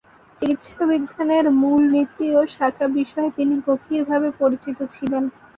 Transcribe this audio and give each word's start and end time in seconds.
চিকিৎসাবিজ্ঞানের 0.39 1.45
মূলনীতি 1.59 2.27
ও 2.35 2.51
শাখা 2.55 2.87
বিষয়ে 2.97 3.29
তিনি 3.37 3.55
গভীরভাবে 3.67 4.29
পরিচিত 4.39 4.77
ছিলেন। 4.95 5.23